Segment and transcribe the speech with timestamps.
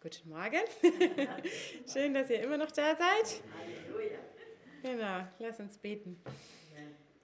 [0.00, 0.60] Guten Morgen.
[1.92, 3.42] Schön, dass ihr immer noch da seid.
[3.58, 4.18] Halleluja.
[4.80, 6.22] Genau, lass uns beten.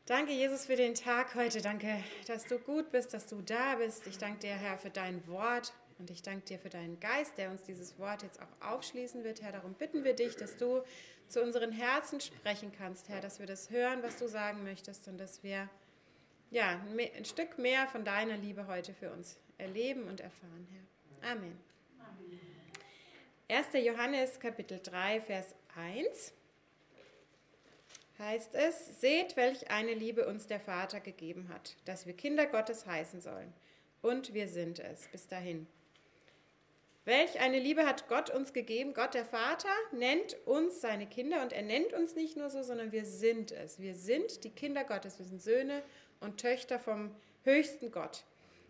[0.06, 1.62] Danke, Jesus, für den Tag heute.
[1.62, 4.08] Danke, dass du gut bist, dass du da bist.
[4.08, 7.52] Ich danke dir, Herr, für dein Wort und ich danke dir für deinen Geist, der
[7.52, 9.40] uns dieses Wort jetzt auch aufschließen wird.
[9.40, 10.82] Herr, darum bitten wir dich, dass du
[11.28, 15.18] zu unseren Herzen sprechen kannst, Herr, dass wir das hören, was du sagen möchtest und
[15.18, 15.70] dass wir
[16.50, 16.80] ja,
[17.16, 21.30] ein Stück mehr von deiner Liebe heute für uns erleben und erfahren, Herr.
[21.32, 21.73] Amen.
[23.54, 23.68] 1.
[23.84, 26.32] Johannes Kapitel 3, Vers 1
[28.18, 32.84] heißt es, seht, welch eine Liebe uns der Vater gegeben hat, dass wir Kinder Gottes
[32.84, 33.54] heißen sollen.
[34.02, 35.06] Und wir sind es.
[35.06, 35.68] Bis dahin.
[37.04, 38.92] Welch eine Liebe hat Gott uns gegeben?
[38.92, 42.90] Gott der Vater nennt uns seine Kinder und er nennt uns nicht nur so, sondern
[42.90, 43.78] wir sind es.
[43.78, 45.20] Wir sind die Kinder Gottes.
[45.20, 45.84] Wir sind Söhne
[46.18, 47.14] und Töchter vom
[47.44, 48.24] höchsten Gott.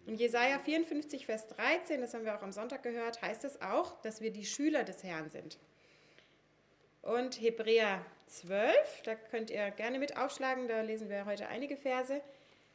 [0.06, 4.00] In Jesaja 54, Vers 13, das haben wir auch am Sonntag gehört, heißt es auch,
[4.02, 5.58] dass wir die Schüler des Herrn sind.
[7.00, 12.20] Und Hebräer 12, da könnt ihr gerne mit aufschlagen, da lesen wir heute einige Verse.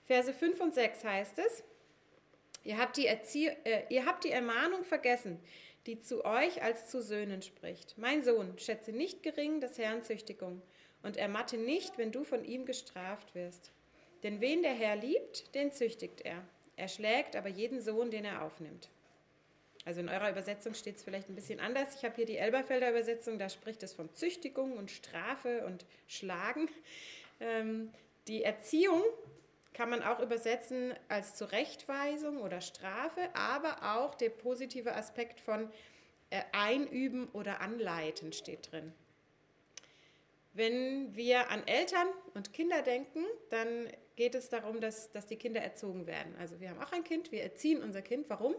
[0.05, 1.63] Verse 5 und 6 heißt es,
[2.63, 5.39] ihr habt die, Erzie äh, ihr habt die Ermahnung vergessen,
[5.85, 7.95] die zu euch als zu Söhnen spricht.
[7.99, 10.63] Mein Sohn, schätze nicht gering des Herrn Züchtigung
[11.03, 13.71] und ermatte nicht, wenn du von ihm gestraft wirst.
[14.23, 16.43] Denn wen der Herr liebt, den züchtigt er.
[16.79, 18.87] Er schlägt aber jeden Sohn, den er aufnimmt.
[19.85, 21.95] Also in eurer Übersetzung steht es vielleicht ein bisschen anders.
[21.95, 26.69] Ich habe hier die Elberfelder Übersetzung, da spricht es von Züchtigung und Strafe und Schlagen.
[27.41, 27.91] Ähm,
[28.27, 29.01] die Erziehung
[29.73, 35.69] kann man auch übersetzen als Zurechtweisung oder Strafe, aber auch der positive Aspekt von
[36.29, 38.93] äh, Einüben oder Anleiten steht drin.
[40.53, 43.89] Wenn wir an Eltern und Kinder denken, dann
[44.19, 46.35] geht es darum, dass, dass die Kinder erzogen werden.
[46.37, 48.29] Also wir haben auch ein Kind, wir erziehen unser Kind.
[48.29, 48.53] Warum?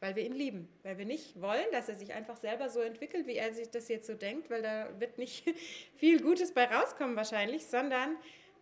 [0.00, 0.66] Weil wir ihn lieben.
[0.82, 3.88] Weil wir nicht wollen, dass er sich einfach selber so entwickelt, wie er sich das
[3.88, 5.44] jetzt so denkt, weil da wird nicht
[5.98, 8.16] viel Gutes bei rauskommen wahrscheinlich, sondern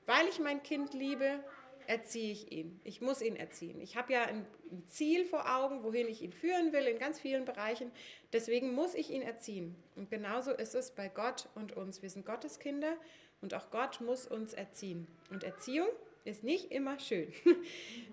[0.06, 1.38] weil ich mein Kind liebe,
[1.86, 2.80] erziehe ich ihn.
[2.82, 3.80] Ich muss ihn erziehen.
[3.80, 4.46] Ich habe ja ein,
[4.88, 7.92] Ziel vor Augen, wohin ich ihn führen will, in ganz vielen Bereichen.
[8.32, 9.76] Deswegen muss ich ihn erziehen.
[9.94, 12.02] Und genauso ist es bei Gott und uns.
[12.02, 12.96] Wir sind Gottes Kinder
[13.40, 15.06] und auch Gott muss uns erziehen.
[15.30, 15.86] Und Erziehung
[16.26, 17.32] ist nicht immer schön.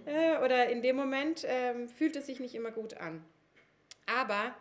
[0.05, 3.23] Äh, oder in dem Moment äh, fühlt es sich nicht immer gut an.
[4.05, 4.53] Aber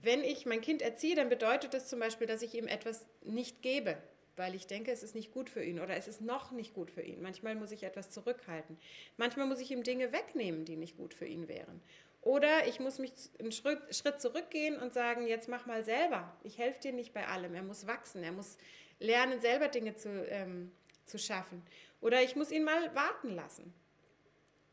[0.00, 3.60] wenn ich mein Kind erziehe, dann bedeutet das zum Beispiel, dass ich ihm etwas nicht
[3.60, 3.98] gebe
[4.36, 6.90] weil ich denke, es ist nicht gut für ihn oder es ist noch nicht gut
[6.90, 7.22] für ihn.
[7.22, 8.78] Manchmal muss ich etwas zurückhalten.
[9.16, 11.80] Manchmal muss ich ihm Dinge wegnehmen, die nicht gut für ihn wären.
[12.20, 16.36] Oder ich muss mich einen Schritt, Schritt zurückgehen und sagen, jetzt mach mal selber.
[16.42, 17.54] Ich helfe dir nicht bei allem.
[17.54, 18.58] Er muss wachsen, er muss
[18.98, 20.70] lernen, selber Dinge zu, ähm,
[21.06, 21.62] zu schaffen.
[22.00, 23.72] Oder ich muss ihn mal warten lassen.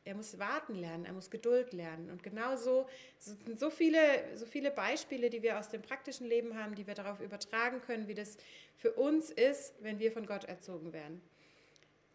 [0.06, 2.10] Er muss warten lernen, er muss Geduld lernen.
[2.10, 2.88] Und genauso
[3.20, 6.94] sind so viele, so viele Beispiele, die wir aus dem praktischen Leben haben, die wir
[6.94, 8.38] darauf übertragen können, wie das
[8.76, 11.22] für uns ist, wenn wir von Gott erzogen werden.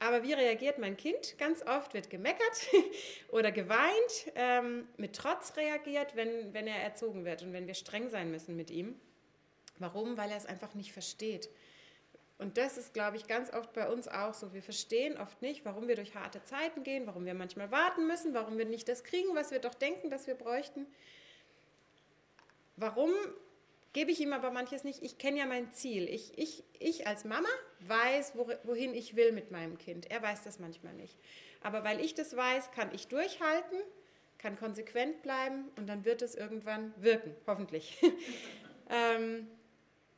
[0.00, 1.36] Aber wie reagiert mein Kind?
[1.38, 2.68] Ganz oft wird gemeckert
[3.30, 8.08] oder geweint, ähm, mit Trotz reagiert, wenn, wenn er erzogen wird und wenn wir streng
[8.10, 9.00] sein müssen mit ihm.
[9.78, 10.16] Warum?
[10.16, 11.48] Weil er es einfach nicht versteht.
[12.38, 14.54] Und das ist, glaube ich, ganz oft bei uns auch so.
[14.54, 18.32] Wir verstehen oft nicht, warum wir durch harte Zeiten gehen, warum wir manchmal warten müssen,
[18.32, 20.86] warum wir nicht das kriegen, was wir doch denken, dass wir bräuchten.
[22.76, 23.10] Warum
[23.92, 25.02] gebe ich ihm aber manches nicht?
[25.02, 26.08] Ich kenne ja mein Ziel.
[26.08, 27.48] Ich, ich, ich als Mama
[27.80, 30.08] weiß, wohin ich will mit meinem Kind.
[30.08, 31.18] Er weiß das manchmal nicht.
[31.60, 33.78] Aber weil ich das weiß, kann ich durchhalten,
[34.38, 37.98] kann konsequent bleiben und dann wird es irgendwann wirken, hoffentlich.
[38.90, 39.48] ähm,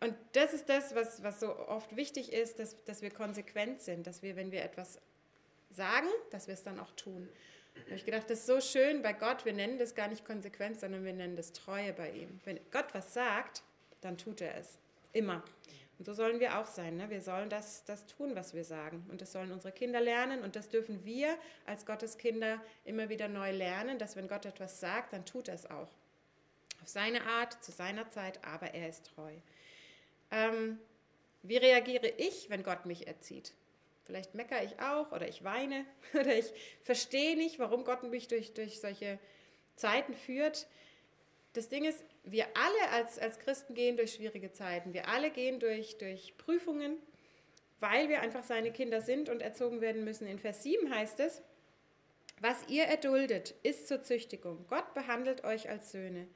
[0.00, 4.06] und das ist das, was, was so oft wichtig ist, dass, dass wir konsequent sind,
[4.06, 4.98] dass wir, wenn wir etwas
[5.70, 7.28] sagen, dass wir es dann auch tun.
[7.74, 10.24] Da habe ich gedacht, das ist so schön bei Gott, wir nennen das gar nicht
[10.24, 12.40] Konsequenz, sondern wir nennen das Treue bei ihm.
[12.44, 13.62] Wenn Gott was sagt,
[14.00, 14.78] dann tut er es.
[15.12, 15.42] Immer.
[15.98, 16.96] Und so sollen wir auch sein.
[16.96, 17.10] Ne?
[17.10, 19.04] Wir sollen das, das tun, was wir sagen.
[19.10, 20.42] Und das sollen unsere Kinder lernen.
[20.42, 21.36] Und das dürfen wir
[21.66, 25.56] als Gottes Kinder immer wieder neu lernen, dass wenn Gott etwas sagt, dann tut er
[25.56, 25.90] es auch.
[26.80, 29.32] Auf seine Art, zu seiner Zeit, aber er ist treu.
[30.30, 30.78] Ähm,
[31.42, 33.52] wie reagiere ich, wenn Gott mich erzieht?
[34.04, 35.84] Vielleicht meckere ich auch oder ich weine
[36.14, 39.18] oder ich verstehe nicht, warum Gott mich durch, durch solche
[39.76, 40.66] Zeiten führt.
[41.52, 44.92] Das Ding ist, wir alle als, als Christen gehen durch schwierige Zeiten.
[44.92, 46.98] Wir alle gehen durch, durch Prüfungen,
[47.80, 50.26] weil wir einfach seine Kinder sind und erzogen werden müssen.
[50.26, 51.42] In Vers 7 heißt es,
[52.40, 54.66] was ihr erduldet, ist zur Züchtigung.
[54.68, 56.26] Gott behandelt euch als Söhne.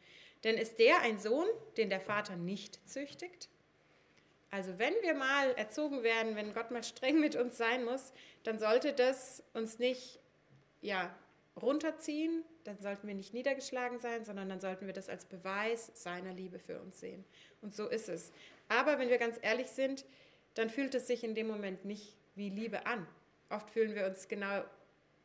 [0.43, 1.47] Denn ist der ein Sohn,
[1.77, 3.49] den der Vater nicht züchtigt?
[4.55, 8.13] Also wenn wir mal erzogen werden, wenn Gott mal streng mit uns sein muss,
[8.45, 10.21] dann sollte das uns nicht
[10.81, 11.13] ja,
[11.61, 16.33] runterziehen, dann sollten wir nicht niedergeschlagen sein, sondern dann sollten wir das als Beweis seiner
[16.33, 17.25] Liebe für uns sehen.
[17.63, 18.31] Und so ist es.
[18.69, 20.05] Aber wenn wir ganz ehrlich sind,
[20.55, 23.09] dann fühlt es sich in dem Moment nicht wie Liebe an.
[23.51, 24.63] Oft fühlen wir uns genau,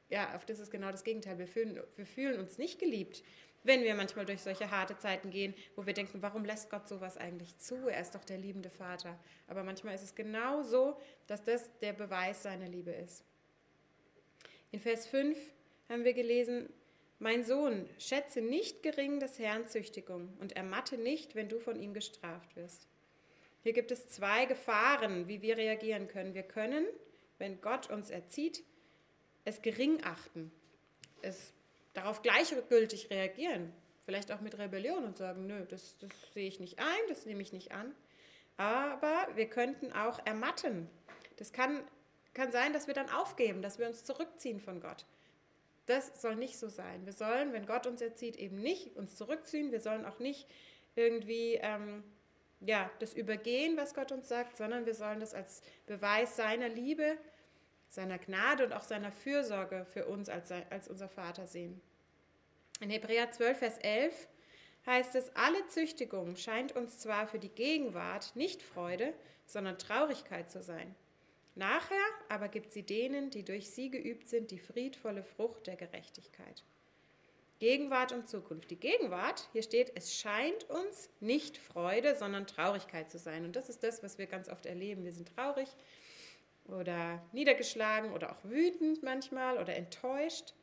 [0.09, 1.37] ja, oft ist es genau das Gegenteil.
[1.37, 3.21] Wir fühlen, wir fühlen uns nicht geliebt,
[3.63, 7.17] wenn wir manchmal durch solche harte Zeiten gehen, wo wir denken, warum lässt Gott sowas
[7.17, 7.87] eigentlich zu?
[7.87, 9.19] Er ist doch der liebende Vater.
[9.47, 10.97] Aber manchmal ist es genau so,
[11.27, 13.23] dass das der Beweis seiner Liebe ist.
[14.71, 15.37] In Vers 5
[15.89, 16.69] haben wir gelesen,
[17.17, 21.93] mein Sohn, schätze nicht gering des Herrn Züchtigung und ermatte nicht, wenn du von ihm
[21.93, 22.87] gestraft wirst.
[23.61, 26.33] Hier gibt es zwei Gefahren, wie wir reagieren können.
[26.33, 26.85] Wir können,
[27.37, 28.63] wenn Gott uns erzieht,
[29.43, 30.51] es gering achten,
[31.21, 31.53] es
[31.99, 33.73] darauf gleichgültig reagieren,
[34.05, 37.41] vielleicht auch mit Rebellion und sagen, nö, das, das sehe ich nicht ein, das nehme
[37.41, 37.93] ich nicht an.
[38.57, 40.89] Aber wir könnten auch ermatten.
[41.37, 41.81] Das kann,
[42.33, 45.05] kann sein, dass wir dann aufgeben, dass wir uns zurückziehen von Gott.
[45.85, 47.05] Das soll nicht so sein.
[47.05, 49.71] Wir sollen, wenn Gott uns erzieht, eben nicht uns zurückziehen.
[49.71, 50.47] Wir sollen auch nicht
[50.95, 52.03] irgendwie ähm,
[52.59, 57.17] ja, das übergehen, was Gott uns sagt, sondern wir sollen das als Beweis seiner Liebe,
[57.89, 61.81] seiner Gnade und auch seiner Fürsorge für uns als, als unser Vater sehen.
[62.79, 64.27] In Hebräer 12, Vers 11
[64.85, 69.13] heißt es, alle Züchtigung scheint uns zwar für die Gegenwart nicht Freude,
[69.45, 70.95] sondern Traurigkeit zu sein.
[71.55, 71.97] Nachher
[72.29, 76.63] aber gibt sie denen, die durch sie geübt sind, die friedvolle Frucht der Gerechtigkeit.
[77.59, 78.71] Gegenwart und Zukunft.
[78.71, 83.43] Die Gegenwart, hier steht, es scheint uns nicht Freude, sondern Traurigkeit zu sein.
[83.43, 85.03] Und das ist das, was wir ganz oft erleben.
[85.03, 85.67] Wir sind traurig
[86.73, 90.53] oder niedergeschlagen oder auch wütend manchmal oder enttäuscht.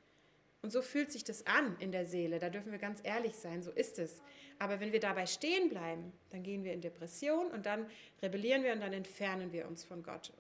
[0.63, 2.39] Und so fühlt sich das an in der Seele.
[2.39, 4.21] Da dürfen wir ganz ehrlich sein, so ist es.
[4.59, 7.87] Aber wenn wir dabei stehen bleiben, dann gehen wir in Depression und dann
[8.23, 10.33] rebellieren wir und dann entfernen wir uns von Gott.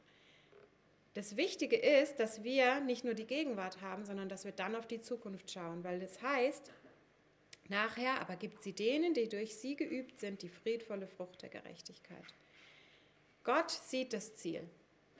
[1.15, 4.87] Das Wichtige ist, dass wir nicht nur die Gegenwart haben, sondern dass wir dann auf
[4.87, 6.71] die Zukunft schauen, weil das heißt,
[7.69, 12.25] nachher aber gibt sie denen, die durch sie geübt sind, die friedvolle Frucht der Gerechtigkeit.
[13.45, 14.69] Gott sieht das Ziel.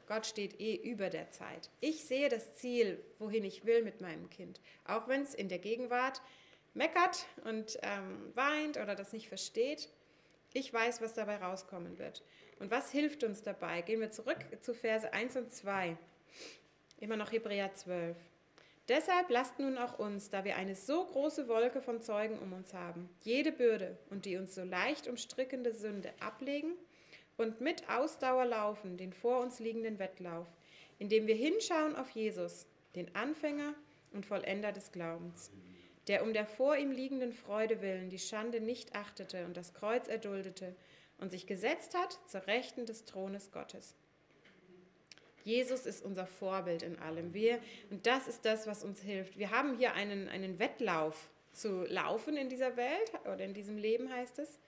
[0.07, 1.71] Gott steht eh über der Zeit.
[1.81, 4.61] Ich sehe das Ziel, wohin ich will mit meinem Kind.
[4.85, 6.23] Auch wenn es in der Gegenwart
[6.75, 9.89] meckert und ähm, weint oder das nicht versteht.
[10.53, 12.23] Ich weiß, was dabei rauskommen wird.
[12.59, 13.83] Und was hilft uns dabei?
[13.83, 15.97] Gehen wir zurück zu Verse 1 und 2.
[16.99, 18.17] Immer noch Hebräer 12.
[18.89, 22.73] Deshalb lasst nun auch uns, da wir eine so große Wolke von Zeugen um uns
[22.73, 26.73] haben, jede Bürde und die uns so leicht umstrickende Sünde ablegen
[27.37, 30.47] und mit Ausdauer laufen den vor uns liegenden Wettlauf,
[30.99, 33.75] indem wir hinschauen auf Jesus, den Anfänger
[34.13, 35.51] und Vollender des Glaubens,
[36.09, 40.09] der um der vor ihm liegenden Freude willen die Schande nicht achtete und das Kreuz
[40.09, 40.75] erduldete
[41.19, 43.95] und sich gesetzt hat zur Rechten des Thrones Gottes.
[45.45, 47.33] Jesus ist unser Vorbild in allem.
[47.33, 47.61] Wir,
[47.91, 49.39] und das ist das, was uns hilft.
[49.39, 54.13] Wir haben hier einen, einen Wettlauf zu laufen in dieser Welt oder in diesem Leben
[54.13, 54.59] heißt es.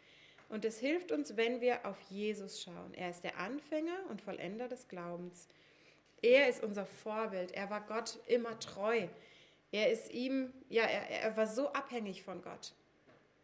[0.49, 2.95] Und es hilft uns, wenn wir auf Jesus schauen.
[2.95, 5.47] Er ist der Anfänger und Vollender des Glaubens.
[6.23, 7.53] Er ist unser Vorbild.
[7.53, 9.07] Er war Gott immer treu.
[9.71, 12.73] Er ist ihm, ja, er, er war so abhängig von Gott.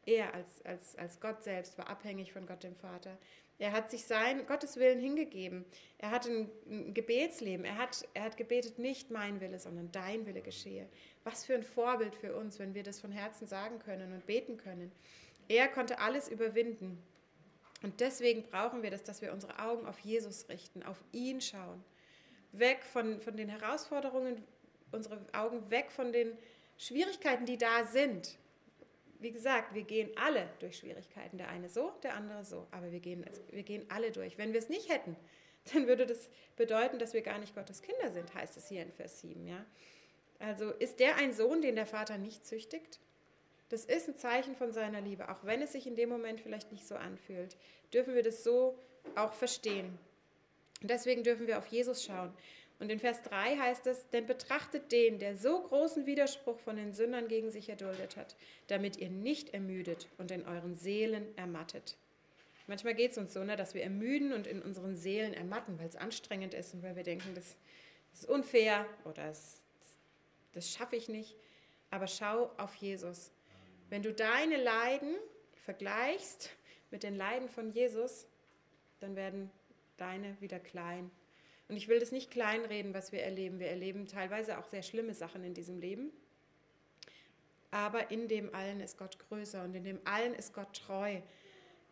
[0.06, 3.17] Er als, als, als Gott selbst war abhängig von Gott dem Vater.
[3.59, 5.65] Er hat sich sein Gottes Willen hingegeben.
[5.99, 7.65] Er hat ein, ein Gebetsleben.
[7.65, 10.89] Er hat, er hat gebetet, nicht mein Wille, sondern dein Wille geschehe.
[11.23, 14.57] Was für ein Vorbild für uns, wenn wir das von Herzen sagen können und beten
[14.57, 14.91] können.
[15.49, 17.02] Er konnte alles überwinden.
[17.83, 21.85] Und deswegen brauchen wir das, dass wir unsere Augen auf Jesus richten, auf ihn schauen.
[22.52, 24.42] Weg von, von den Herausforderungen,
[24.92, 26.37] unsere Augen weg von den
[26.78, 28.38] Schwierigkeiten, die da sind
[29.25, 31.38] wie gesagt, wir gehen alle durch Schwierigkeiten.
[31.38, 32.66] Der eine so, der andere so.
[32.71, 34.37] Aber wir gehen, wir gehen alle durch.
[34.37, 35.16] Wenn wir es nicht hätten,
[35.73, 38.92] dann würde das bedeuten, dass wir gar nicht Gottes Kinder sind, heißt es hier in
[38.92, 39.47] Vers 7.
[39.47, 39.64] Ja?
[40.38, 43.00] Also ist der ein Sohn, den der Vater nicht züchtigt?
[43.75, 46.71] Das ist ein Zeichen von seiner Liebe, auch wenn es sich in dem Moment vielleicht
[46.71, 47.57] nicht so anfühlt.
[47.93, 48.78] Dürfen wir das so
[49.16, 49.99] auch verstehen.
[50.81, 52.33] Und deswegen dürfen wir auf Jesus schauen.
[52.78, 56.93] Und in Vers 3 heißt es, denn betrachtet den, der so großen Widerspruch von den
[56.93, 58.37] Sündern gegen sich erduldet hat,
[58.69, 61.97] damit ihr nicht ermüdet und in euren Seelen ermattet.
[62.69, 65.88] Manchmal geht es uns so, ne, dass wir ermüden und in unseren Seelen ermatten, weil
[65.88, 67.57] es anstrengend ist und weil wir denken, das,
[68.12, 69.64] das ist unfair oder das,
[70.52, 71.35] das schaffe ich nicht.
[71.90, 73.33] Aber schau auf Jesus.
[73.95, 75.15] Wenn du deine Leiden
[75.55, 76.51] vergleichst
[76.91, 78.27] mit den Leiden von Jesus,
[78.99, 79.53] dann werden
[79.99, 81.13] deine wieder klein
[81.69, 83.61] und ich will das nicht kleinreden, was wir erleben.
[83.61, 86.11] Wir erleben teilweise auch sehr schlimme Sachen in diesem Leben.
[87.71, 91.21] Aber in dem allen ist Gott größer und in dem allen ist Gott treu.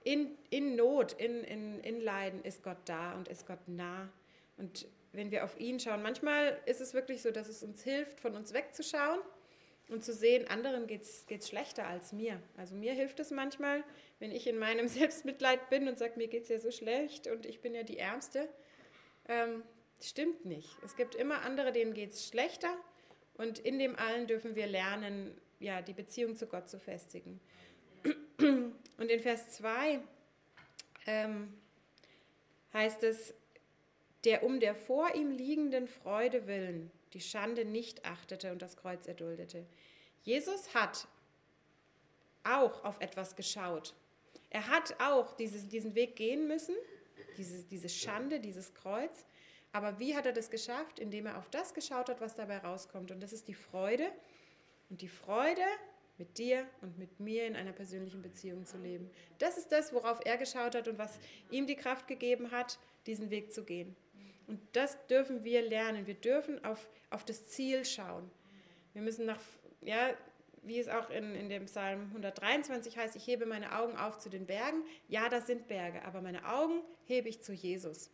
[0.03, 4.11] In, in Not, in, in, in Leiden ist Gott da und ist Gott nah.
[4.57, 8.19] Und wenn wir auf ihn schauen, manchmal ist es wirklich so, dass es uns hilft,
[8.19, 9.21] von uns wegzuschauen
[9.93, 12.41] und zu sehen, anderen geht es schlechter als mir.
[12.57, 13.85] Also mir hilft es manchmal,
[14.19, 17.47] wenn ich in meinem Selbstmitleid bin und sage, mir geht es ja so schlecht und
[17.47, 18.49] ich bin ja die Ärmste.
[19.29, 19.63] Ähm,
[20.01, 20.77] stimmt nicht.
[20.85, 22.75] Es gibt immer andere, denen geht es schlechter
[23.35, 27.41] und in dem allen dürfen wir lernen, ja, die Beziehung zu Gott zu festigen.
[28.39, 30.01] Und in Vers 2
[31.07, 31.55] ähm,
[32.73, 33.33] heißt es,
[34.25, 39.07] der um der vor ihm liegenden Freude willen die Schande nicht achtete und das Kreuz
[39.07, 39.67] erduldete.
[40.23, 41.07] Jesus hat
[42.45, 43.95] auch auf etwas geschaut.
[44.51, 46.75] Er hat auch dieses, diesen Weg gehen müssen,
[47.37, 49.27] diese, diese Schande, dieses Kreuz.
[49.73, 50.99] Aber wie hat er das geschafft?
[50.99, 53.11] Indem er auf das geschaut hat, was dabei rauskommt.
[53.11, 54.11] Und das ist die Freude.
[54.91, 55.63] Und die Freude,
[56.19, 59.11] mit dir und mit mir in einer persönlichen Beziehung zu leben.
[59.39, 61.19] Das ist das, worauf er geschaut hat und was
[61.51, 63.97] ihm die Kraft gegeben hat, diesen Weg zu gehen.
[64.53, 66.07] Und das dürfen wir lernen.
[66.07, 68.31] Wir dürfen auf, auf das Ziel schauen.
[68.93, 69.41] Wir müssen nach,
[69.81, 70.11] ja,
[70.63, 74.29] wie es auch in, in dem Psalm 123 heißt, ich hebe meine Augen auf zu
[74.29, 74.85] den Bergen.
[75.09, 78.11] Ja, das sind Berge, aber meine Augen hebe ich zu Jesus.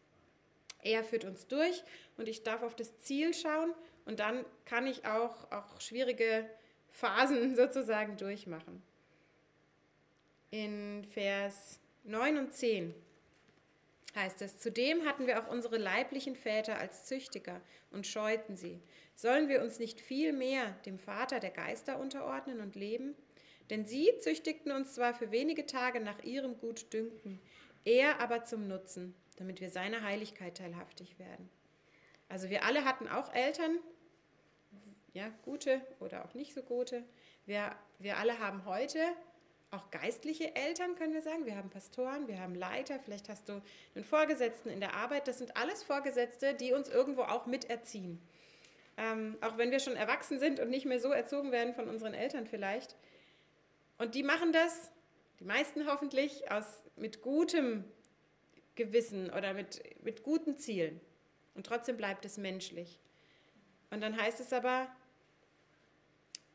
[0.84, 1.82] Er führt uns durch
[2.16, 6.48] und ich darf auf das Ziel schauen und dann kann ich auch, auch schwierige
[6.92, 8.80] Phasen sozusagen durchmachen.
[10.52, 12.94] In Vers 9 und 10
[14.18, 17.60] heißt es, zudem hatten wir auch unsere leiblichen Väter als Züchtiger
[17.90, 18.82] und scheuten sie.
[19.14, 23.14] Sollen wir uns nicht viel mehr dem Vater der Geister unterordnen und leben?
[23.70, 27.40] Denn sie züchtigten uns zwar für wenige Tage nach ihrem Gutdünken,
[27.84, 31.48] er aber zum Nutzen, damit wir seiner Heiligkeit teilhaftig werden.
[32.28, 33.78] Also wir alle hatten auch Eltern,
[35.12, 37.04] ja, gute oder auch nicht so gute.
[37.46, 39.00] Wir, wir alle haben heute
[39.70, 41.44] auch geistliche Eltern, können wir sagen.
[41.44, 43.60] Wir haben Pastoren, wir haben Leiter, vielleicht hast du
[43.94, 45.28] einen Vorgesetzten in der Arbeit.
[45.28, 48.20] Das sind alles Vorgesetzte, die uns irgendwo auch miterziehen.
[48.96, 52.14] Ähm, auch wenn wir schon erwachsen sind und nicht mehr so erzogen werden von unseren
[52.14, 52.96] Eltern vielleicht.
[53.98, 54.90] Und die machen das,
[55.38, 57.84] die meisten hoffentlich, aus, mit gutem
[58.74, 61.00] Gewissen oder mit, mit guten Zielen.
[61.54, 62.98] Und trotzdem bleibt es menschlich.
[63.90, 64.88] Und dann heißt es aber,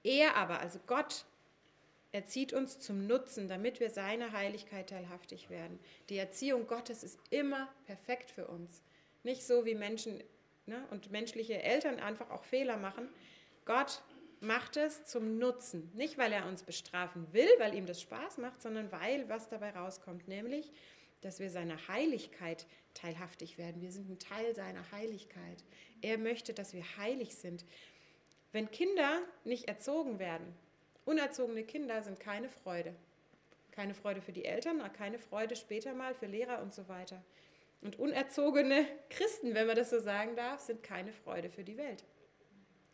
[0.04, 1.26] er aber, also Gott,
[2.14, 5.80] erzieht uns zum Nutzen, damit wir seiner Heiligkeit teilhaftig werden.
[6.10, 8.82] Die Erziehung Gottes ist immer perfekt für uns.
[9.24, 10.24] Nicht so wie Menschen
[10.68, 13.10] ne, und menschliche Eltern einfach auch Fehler machen.
[13.66, 14.04] Gott
[14.40, 15.90] macht es zum Nutzen.
[15.96, 19.72] Nicht, weil er uns bestrafen will, weil ihm das Spaß macht, sondern weil was dabei
[19.72, 20.72] rauskommt, nämlich,
[21.22, 23.82] dass wir seiner Heiligkeit teilhaftig werden.
[23.82, 25.64] Wir sind ein Teil seiner Heiligkeit.
[26.02, 27.66] Er möchte, dass wir heilig sind.
[28.52, 30.54] Wenn Kinder nicht erzogen werden,
[31.06, 32.96] Unerzogene Kinder sind keine Freude.
[33.72, 37.24] Keine Freude für die Eltern, keine Freude später mal für Lehrer und so weiter.
[37.82, 42.06] Und unerzogene Christen, wenn man das so sagen darf, sind keine Freude für die Welt,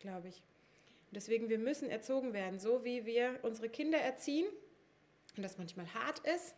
[0.00, 0.36] glaube ich.
[0.36, 4.46] Und deswegen, wir müssen erzogen werden, so wie wir unsere Kinder erziehen
[5.36, 6.56] und das manchmal hart ist.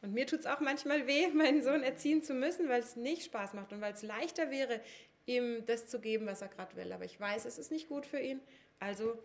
[0.00, 3.24] Und mir tut es auch manchmal weh, meinen Sohn erziehen zu müssen, weil es nicht
[3.24, 4.80] Spaß macht und weil es leichter wäre,
[5.26, 6.92] ihm das zu geben, was er gerade will.
[6.92, 8.40] Aber ich weiß, es ist nicht gut für ihn.
[8.78, 9.18] Also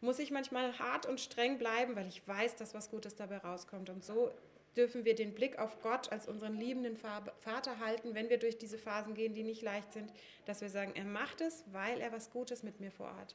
[0.00, 3.90] muss ich manchmal hart und streng bleiben, weil ich weiß, dass was Gutes dabei rauskommt.
[3.90, 4.30] Und so
[4.76, 8.78] dürfen wir den Blick auf Gott als unseren liebenden Vater halten, wenn wir durch diese
[8.78, 10.12] Phasen gehen, die nicht leicht sind,
[10.46, 13.34] dass wir sagen, er macht es, weil er was Gutes mit mir vorhat.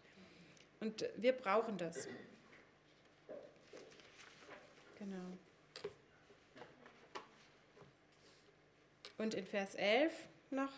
[0.79, 2.07] Und wir brauchen das.
[4.99, 5.37] Genau.
[9.17, 10.13] Und in Vers 11
[10.49, 10.71] noch,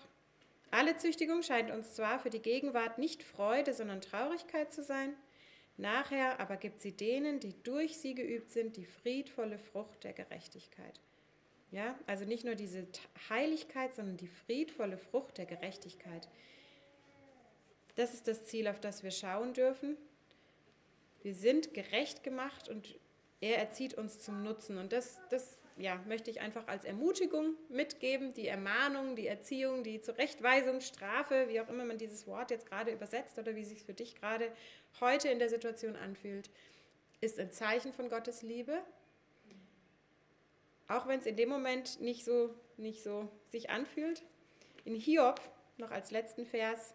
[0.71, 5.15] alle Züchtigung scheint uns zwar für die Gegenwart nicht Freude, sondern Traurigkeit zu sein,
[5.77, 11.01] Nachher aber gibt sie denen, die durch sie geübt sind, die friedvolle Frucht der Gerechtigkeit.
[11.71, 12.87] Ja, also nicht nur diese
[13.29, 16.29] Heiligkeit, sondern die friedvolle Frucht der Gerechtigkeit.
[17.95, 19.97] Das ist das Ziel, auf das wir schauen dürfen.
[21.23, 22.95] Wir sind gerecht gemacht und
[23.41, 24.77] er erzieht uns zum Nutzen.
[24.77, 30.01] Und das, das ja, möchte ich einfach als Ermutigung mitgeben, die Ermahnung, die Erziehung, die
[30.01, 33.83] Zurechtweisung, Strafe, wie auch immer man dieses Wort jetzt gerade übersetzt oder wie es sich
[33.83, 34.51] für dich gerade
[35.01, 36.49] heute in der Situation anfühlt,
[37.19, 38.81] ist ein Zeichen von Gottes Liebe.
[40.87, 44.23] Auch wenn es in dem Moment nicht so, nicht so sich anfühlt.
[44.85, 45.41] In Hiob,
[45.77, 46.93] noch als letzten Vers,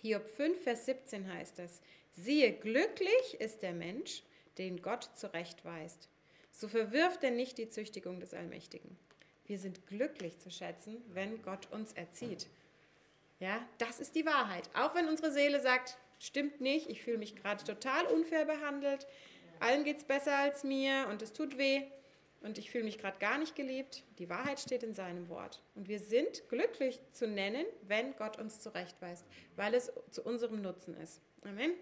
[0.00, 1.80] Hiob 5, Vers 17 heißt es,
[2.12, 4.22] siehe, glücklich ist der Mensch,
[4.58, 6.08] den Gott zurechtweist
[6.54, 8.96] so verwirft denn nicht die Züchtigung des Allmächtigen.
[9.46, 12.46] Wir sind glücklich zu schätzen, wenn Gott uns erzieht.
[13.40, 14.70] Ja, das ist die Wahrheit.
[14.74, 19.06] Auch wenn unsere Seele sagt, stimmt nicht, ich fühle mich gerade total unfair behandelt,
[19.60, 21.82] allen geht es besser als mir und es tut weh
[22.42, 24.04] und ich fühle mich gerade gar nicht geliebt.
[24.18, 25.62] Die Wahrheit steht in seinem Wort.
[25.74, 29.24] Und wir sind glücklich zu nennen, wenn Gott uns zurechtweist,
[29.56, 31.20] weil es zu unserem Nutzen ist.
[31.42, 31.72] Amen.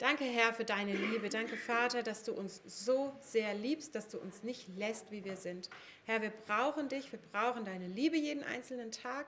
[0.00, 1.28] Danke, Herr, für deine Liebe.
[1.28, 5.36] Danke, Vater, dass du uns so sehr liebst, dass du uns nicht lässt, wie wir
[5.36, 5.68] sind.
[6.06, 9.26] Herr, wir brauchen dich, wir brauchen deine Liebe jeden einzelnen Tag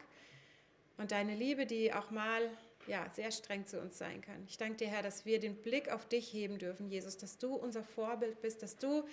[0.96, 2.48] und deine Liebe, die auch mal
[2.86, 4.42] ja, sehr streng zu uns sein kann.
[4.48, 7.54] Ich danke dir, Herr, dass wir den Blick auf dich heben dürfen, Jesus, dass du
[7.54, 9.06] unser Vorbild bist, dass du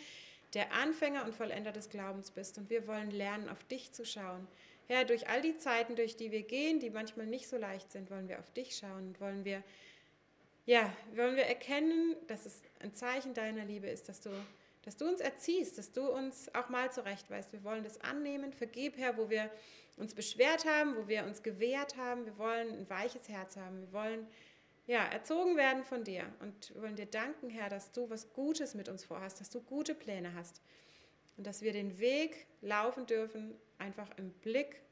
[0.53, 2.57] der Anfänger und Vollender des Glaubens bist.
[2.57, 4.47] Und wir wollen lernen, auf dich zu schauen.
[4.87, 8.09] Herr, durch all die Zeiten, durch die wir gehen, die manchmal nicht so leicht sind,
[8.09, 9.61] wollen wir auf dich schauen und wollen wir,
[10.69, 14.29] ja, wollen wir erkennen, dass es ein Zeichen deiner Liebe ist, dass du,
[14.83, 17.51] dass du uns erziehst, dass du uns auch mal zurechtweist.
[17.51, 18.53] Wir wollen das annehmen.
[18.53, 19.49] Vergib, Herr, wo wir
[19.97, 22.27] uns beschwert haben, wo wir uns gewehrt haben.
[22.27, 23.81] Wir wollen ein weiches Herz haben.
[23.81, 24.27] Wir wollen
[24.85, 26.25] ja, erzogen werden von dir.
[26.39, 29.61] Und wir wollen dir danken, Herr, dass du was Gutes mit uns vorhast, dass du
[29.61, 30.61] gute Pläne hast.
[31.35, 34.83] Und dass wir den Weg laufen dürfen, einfach im Blick,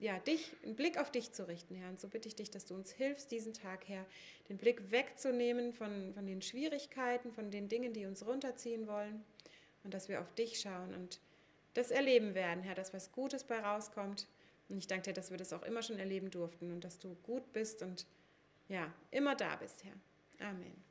[0.00, 1.88] ja, dich, einen Blick auf dich zu richten, Herr.
[1.88, 4.04] Und so bitte ich dich, dass du uns hilfst, diesen Tag, Herr,
[4.48, 9.24] den Blick wegzunehmen von, von den Schwierigkeiten, von den Dingen, die uns runterziehen wollen.
[9.84, 11.20] Und dass wir auf dich schauen und
[11.74, 14.26] das erleben werden, Herr, dass was Gutes bei rauskommt.
[14.68, 17.14] Und ich danke dir, dass wir das auch immer schon erleben durften und dass du
[17.22, 18.06] gut bist und
[18.68, 20.48] ja, immer da bist, Herr.
[20.48, 20.87] Amen.